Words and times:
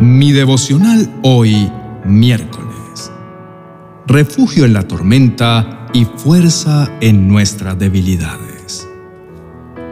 Mi 0.00 0.32
devocional 0.32 1.10
hoy, 1.22 1.70
miércoles. 2.06 3.12
Refugio 4.06 4.64
en 4.64 4.72
la 4.72 4.88
tormenta 4.88 5.88
y 5.92 6.06
fuerza 6.06 6.90
en 7.02 7.28
nuestras 7.28 7.78
debilidades. 7.78 8.88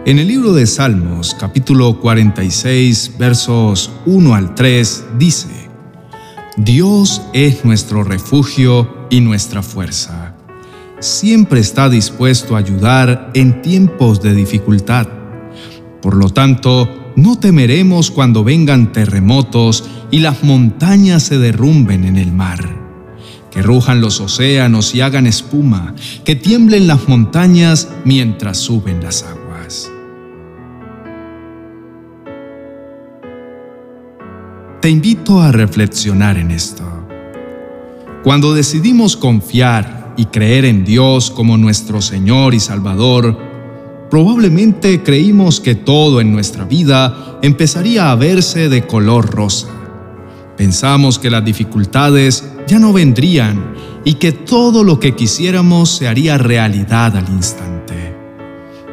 En 0.06 0.18
el 0.18 0.28
libro 0.28 0.54
de 0.54 0.66
Salmos, 0.66 1.36
capítulo 1.38 2.00
46, 2.00 3.16
versos 3.18 3.92
1 4.06 4.34
al 4.34 4.54
3, 4.54 5.04
dice, 5.18 5.68
Dios 6.56 7.20
es 7.34 7.66
nuestro 7.66 8.02
refugio 8.02 9.06
y 9.10 9.20
nuestra 9.20 9.62
fuerza. 9.62 10.34
Siempre 11.00 11.60
está 11.60 11.90
dispuesto 11.90 12.56
a 12.56 12.60
ayudar 12.60 13.30
en 13.34 13.60
tiempos 13.60 14.22
de 14.22 14.34
dificultad. 14.34 15.06
Por 16.00 16.16
lo 16.16 16.30
tanto, 16.30 17.07
no 17.18 17.36
temeremos 17.36 18.12
cuando 18.12 18.44
vengan 18.44 18.92
terremotos 18.92 19.84
y 20.12 20.20
las 20.20 20.44
montañas 20.44 21.24
se 21.24 21.38
derrumben 21.38 22.04
en 22.04 22.16
el 22.16 22.30
mar. 22.30 22.76
Que 23.50 23.60
rujan 23.60 24.00
los 24.00 24.20
océanos 24.20 24.94
y 24.94 25.00
hagan 25.00 25.26
espuma, 25.26 25.96
que 26.24 26.36
tiemblen 26.36 26.86
las 26.86 27.08
montañas 27.08 27.88
mientras 28.04 28.58
suben 28.58 29.02
las 29.02 29.24
aguas. 29.24 29.90
Te 34.80 34.88
invito 34.88 35.40
a 35.40 35.50
reflexionar 35.50 36.36
en 36.36 36.52
esto. 36.52 36.84
Cuando 38.22 38.54
decidimos 38.54 39.16
confiar 39.16 40.14
y 40.16 40.26
creer 40.26 40.64
en 40.64 40.84
Dios 40.84 41.32
como 41.32 41.56
nuestro 41.56 42.00
Señor 42.00 42.54
y 42.54 42.60
Salvador, 42.60 43.47
probablemente 44.10 45.02
creímos 45.02 45.60
que 45.60 45.74
todo 45.74 46.20
en 46.20 46.32
nuestra 46.32 46.64
vida 46.64 47.38
empezaría 47.42 48.10
a 48.10 48.14
verse 48.14 48.68
de 48.68 48.86
color 48.86 49.30
rosa. 49.30 49.68
Pensamos 50.56 51.18
que 51.18 51.30
las 51.30 51.44
dificultades 51.44 52.44
ya 52.66 52.78
no 52.78 52.92
vendrían 52.92 53.74
y 54.04 54.14
que 54.14 54.32
todo 54.32 54.82
lo 54.82 54.98
que 54.98 55.14
quisiéramos 55.14 55.90
se 55.90 56.08
haría 56.08 56.38
realidad 56.38 57.16
al 57.16 57.28
instante. 57.28 58.16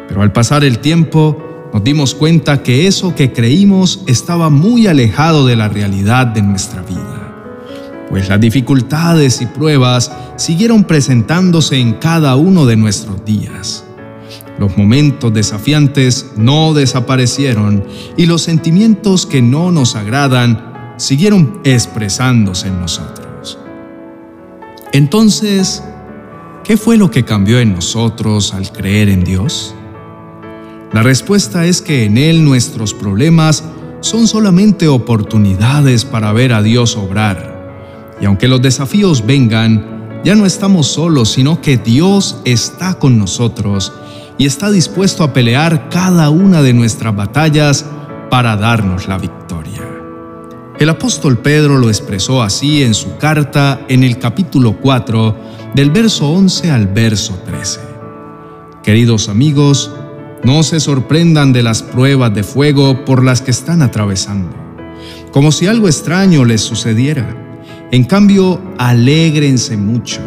Pero 0.08 0.22
al 0.22 0.32
pasar 0.32 0.64
el 0.64 0.80
tiempo, 0.80 1.70
nos 1.74 1.84
dimos 1.84 2.14
cuenta 2.14 2.62
que 2.62 2.88
eso 2.88 3.16
que 3.16 3.34
creímos 3.34 4.04
estaba 4.08 4.50
muy 4.50 4.88
alejado 4.88 5.46
de 5.46 5.56
la 5.56 5.68
realidad 5.68 6.28
de 6.28 6.42
nuestra 6.42 6.82
vida, 6.84 8.06
pues 8.10 8.30
las 8.30 8.40
dificultades 8.40 9.42
y 9.42 9.46
pruebas 9.48 10.12
siguieron 10.36 10.84
presentándose 10.84 11.78
en 11.78 11.94
cada 11.94 12.36
uno 12.36 12.66
de 12.66 12.76
nuestros 12.76 13.26
días. 13.26 13.85
Los 14.58 14.78
momentos 14.78 15.34
desafiantes 15.34 16.32
no 16.38 16.74
desaparecieron 16.74 17.84
y 18.16 18.26
los 18.26 18.42
sentimientos 18.42 19.26
que 19.26 19.42
no 19.42 19.72
nos 19.72 19.96
agradan 19.96 20.94
siguieron 20.98 21.60
expresándose 21.66 22.70
en 22.70 22.80
nosotros. 22.80 23.58
Entonces, 24.94 25.84
¿qué 26.64 26.78
fue 26.78 26.96
lo 26.96 27.12
que 27.12 27.26
cambió 27.26 27.60
en 27.60 27.74
nosotros 27.74 28.54
al 28.54 28.72
creer 28.72 29.10
en 29.10 29.26
Dios? 29.26 29.76
La 30.94 31.04
respuesta 31.04 31.66
es 31.66 31.82
que 31.82 32.06
en 32.06 32.18
Él 32.18 32.46
nuestros 32.46 32.94
problemas 32.94 33.66
son 34.00 34.28
solamente 34.28 34.88
oportunidades 34.88 36.06
para 36.06 36.32
ver 36.32 36.54
a 36.54 36.62
Dios 36.62 36.96
obrar. 36.96 38.16
Y 38.22 38.26
aunque 38.26 38.48
los 38.48 38.62
desafíos 38.62 39.26
vengan, 39.26 40.22
ya 40.24 40.36
no 40.36 40.46
estamos 40.46 40.88
solos, 40.88 41.30
sino 41.30 41.60
que 41.60 41.76
Dios 41.76 42.38
está 42.46 42.94
con 42.94 43.20
nosotros 43.20 43.92
y 44.38 44.46
está 44.46 44.70
dispuesto 44.70 45.24
a 45.24 45.34
pelear 45.34 45.90
cada 45.90 46.30
una 46.30 46.62
de 46.62 46.74
nuestras 46.74 47.16
batallas 47.16 47.86
para 48.30 48.56
darnos 48.58 49.08
la 49.08 49.18
victoria. 49.18 49.82
El 50.78 50.90
apóstol 50.90 51.38
Pedro 51.38 51.78
lo 51.78 51.88
expresó 51.88 52.44
así 52.44 52.84
en 52.84 52.94
su 52.94 53.18
carta 53.18 53.82
en 53.88 54.04
el 54.04 54.20
capítulo 54.20 54.78
4, 54.82 55.36
del 55.74 55.90
verso 55.90 56.30
11 56.30 56.72
al 56.72 56.88
verso 56.88 57.42
13. 57.46 57.80
Queridos 58.84 59.30
amigos, 59.30 59.92
no 60.44 60.64
se 60.64 60.80
sorprendan 60.80 61.54
de 61.54 61.64
las 61.64 61.82
pruebas 61.82 62.34
de 62.36 62.44
fuego 62.44 63.06
por 63.06 63.24
las 63.24 63.42
que 63.42 63.52
están 63.52 63.82
atravesando, 63.82 64.54
como 65.32 65.52
si 65.52 65.68
algo 65.68 65.88
extraño 65.88 66.44
les 66.44 66.62
sucediera. 66.62 67.26
En 67.92 68.04
cambio, 68.04 68.62
alégrense 68.78 69.78
mucho 69.78 70.22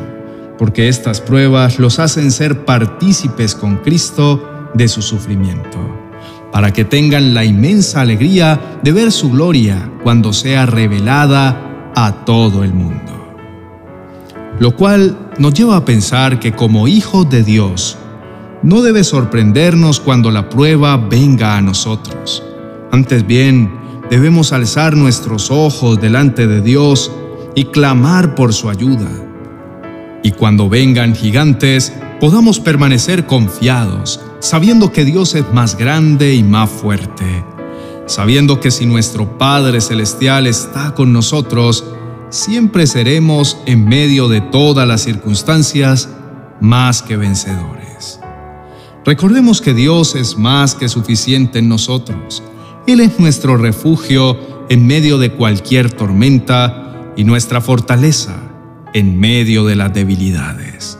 porque 0.58 0.88
estas 0.88 1.20
pruebas 1.20 1.78
los 1.78 1.98
hacen 1.98 2.30
ser 2.30 2.64
partícipes 2.64 3.54
con 3.54 3.76
Cristo 3.76 4.68
de 4.74 4.88
su 4.88 5.00
sufrimiento, 5.00 5.78
para 6.52 6.72
que 6.72 6.84
tengan 6.84 7.32
la 7.32 7.44
inmensa 7.44 8.00
alegría 8.00 8.80
de 8.82 8.92
ver 8.92 9.12
su 9.12 9.30
gloria 9.30 9.90
cuando 10.02 10.32
sea 10.32 10.66
revelada 10.66 11.92
a 11.94 12.24
todo 12.24 12.64
el 12.64 12.74
mundo. 12.74 13.34
Lo 14.58 14.74
cual 14.74 15.30
nos 15.38 15.54
lleva 15.54 15.76
a 15.76 15.84
pensar 15.84 16.40
que 16.40 16.52
como 16.52 16.88
hijos 16.88 17.30
de 17.30 17.44
Dios, 17.44 17.96
no 18.62 18.82
debe 18.82 19.04
sorprendernos 19.04 20.00
cuando 20.00 20.32
la 20.32 20.48
prueba 20.48 20.96
venga 20.96 21.56
a 21.56 21.62
nosotros. 21.62 22.42
Antes 22.90 23.24
bien, 23.24 23.70
debemos 24.10 24.52
alzar 24.52 24.96
nuestros 24.96 25.52
ojos 25.52 26.00
delante 26.00 26.48
de 26.48 26.60
Dios 26.60 27.12
y 27.54 27.66
clamar 27.66 28.34
por 28.34 28.52
su 28.52 28.68
ayuda 28.68 29.27
y 30.22 30.32
cuando 30.32 30.68
vengan 30.68 31.14
gigantes 31.14 31.92
podamos 32.20 32.60
permanecer 32.60 33.26
confiados, 33.26 34.20
sabiendo 34.40 34.92
que 34.92 35.04
Dios 35.04 35.34
es 35.34 35.44
más 35.52 35.76
grande 35.76 36.34
y 36.34 36.42
más 36.42 36.68
fuerte, 36.70 37.44
sabiendo 38.06 38.60
que 38.60 38.70
si 38.70 38.86
nuestro 38.86 39.38
Padre 39.38 39.80
Celestial 39.80 40.46
está 40.46 40.94
con 40.94 41.12
nosotros, 41.12 41.84
siempre 42.30 42.86
seremos 42.86 43.58
en 43.66 43.86
medio 43.86 44.28
de 44.28 44.40
todas 44.40 44.86
las 44.86 45.02
circunstancias 45.02 46.08
más 46.60 47.02
que 47.02 47.16
vencedores. 47.16 48.20
Recordemos 49.04 49.62
que 49.62 49.74
Dios 49.74 50.14
es 50.16 50.36
más 50.36 50.74
que 50.74 50.88
suficiente 50.88 51.60
en 51.60 51.68
nosotros. 51.68 52.42
Él 52.86 53.00
es 53.00 53.18
nuestro 53.20 53.56
refugio 53.56 54.36
en 54.68 54.86
medio 54.86 55.18
de 55.18 55.30
cualquier 55.30 55.92
tormenta 55.92 57.12
y 57.16 57.24
nuestra 57.24 57.60
fortaleza 57.60 58.47
en 58.94 59.18
medio 59.18 59.64
de 59.64 59.76
las 59.76 59.92
debilidades. 59.92 60.98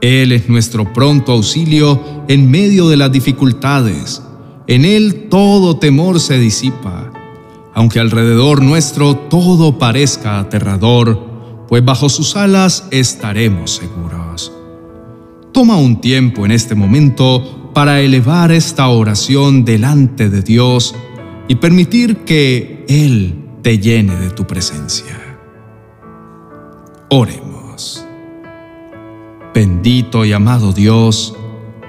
Él 0.00 0.32
es 0.32 0.48
nuestro 0.48 0.92
pronto 0.92 1.32
auxilio 1.32 2.24
en 2.28 2.50
medio 2.50 2.88
de 2.88 2.96
las 2.96 3.12
dificultades. 3.12 4.22
En 4.66 4.84
Él 4.84 5.26
todo 5.28 5.76
temor 5.76 6.20
se 6.20 6.38
disipa, 6.38 7.12
aunque 7.74 8.00
alrededor 8.00 8.62
nuestro 8.62 9.16
todo 9.16 9.78
parezca 9.78 10.38
aterrador, 10.38 11.66
pues 11.68 11.84
bajo 11.84 12.08
sus 12.08 12.36
alas 12.36 12.86
estaremos 12.90 13.72
seguros. 13.72 14.52
Toma 15.52 15.76
un 15.76 16.00
tiempo 16.00 16.44
en 16.44 16.52
este 16.52 16.74
momento 16.74 17.70
para 17.74 18.00
elevar 18.00 18.52
esta 18.52 18.88
oración 18.88 19.64
delante 19.64 20.30
de 20.30 20.42
Dios 20.42 20.94
y 21.48 21.56
permitir 21.56 22.18
que 22.18 22.84
Él 22.88 23.34
te 23.62 23.78
llene 23.78 24.16
de 24.16 24.30
tu 24.30 24.46
presencia. 24.46 25.29
Oremos. 27.12 28.06
Bendito 29.52 30.24
y 30.24 30.32
amado 30.32 30.72
Dios, 30.72 31.34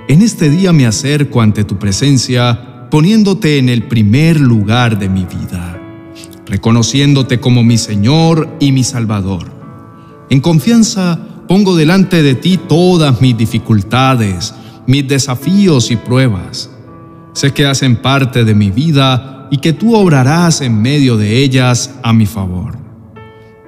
en 0.07 0.23
este 0.23 0.49
día 0.49 0.73
me 0.73 0.87
acerco 0.87 1.41
ante 1.41 1.63
tu 1.63 1.77
presencia 1.77 2.87
poniéndote 2.89 3.59
en 3.59 3.69
el 3.69 3.83
primer 3.83 4.39
lugar 4.39 4.97
de 4.97 5.09
mi 5.09 5.25
vida, 5.25 5.79
reconociéndote 6.47 7.39
como 7.39 7.63
mi 7.63 7.77
Señor 7.77 8.49
y 8.59 8.71
mi 8.71 8.83
Salvador. 8.83 9.51
En 10.31 10.41
confianza 10.41 11.19
pongo 11.47 11.75
delante 11.75 12.23
de 12.23 12.33
ti 12.33 12.57
todas 12.57 13.21
mis 13.21 13.37
dificultades, 13.37 14.55
mis 14.87 15.07
desafíos 15.07 15.91
y 15.91 15.97
pruebas. 15.97 16.71
Sé 17.33 17.53
que 17.53 17.67
hacen 17.67 17.97
parte 17.97 18.43
de 18.43 18.55
mi 18.55 18.71
vida 18.71 19.47
y 19.51 19.59
que 19.59 19.73
tú 19.73 19.95
obrarás 19.95 20.61
en 20.61 20.81
medio 20.81 21.15
de 21.15 21.43
ellas 21.43 21.93
a 22.01 22.11
mi 22.11 22.25
favor. 22.25 22.90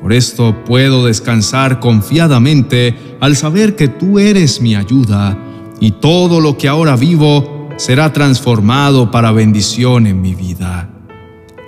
Por 0.03 0.11
esto 0.11 0.65
puedo 0.65 1.05
descansar 1.05 1.79
confiadamente 1.79 2.93
al 3.21 3.37
saber 3.37 3.77
que 3.77 3.87
tú 3.87 4.19
eres 4.19 4.59
mi 4.59 4.75
ayuda 4.75 5.37
y 5.79 5.91
todo 5.91 6.41
lo 6.41 6.57
que 6.57 6.67
ahora 6.67 6.97
vivo 6.97 7.69
será 7.77 8.11
transformado 8.11 9.11
para 9.11 9.31
bendición 9.31 10.05
en 10.05 10.21
mi 10.21 10.35
vida. 10.35 10.89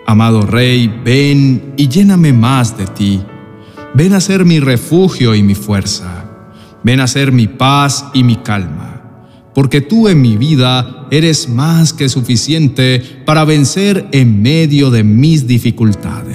Amado 0.05 0.41
Rey, 0.41 0.93
ven 1.05 1.75
y 1.77 1.87
lléname 1.87 2.33
más 2.33 2.77
de 2.77 2.87
ti. 2.87 3.21
Ven 3.93 4.11
a 4.11 4.19
ser 4.19 4.43
mi 4.43 4.59
refugio 4.59 5.33
y 5.33 5.41
mi 5.41 5.55
fuerza. 5.55 6.25
Ven 6.83 6.99
a 6.99 7.07
ser 7.07 7.31
mi 7.31 7.47
paz 7.47 8.07
y 8.13 8.25
mi 8.25 8.35
calma. 8.35 9.21
Porque 9.53 9.79
tú 9.79 10.09
en 10.09 10.21
mi 10.21 10.35
vida 10.35 11.07
eres 11.09 11.47
más 11.47 11.93
que 11.93 12.09
suficiente 12.09 12.99
para 13.25 13.45
vencer 13.45 14.09
en 14.11 14.41
medio 14.41 14.91
de 14.91 15.05
mis 15.05 15.47
dificultades. 15.47 16.34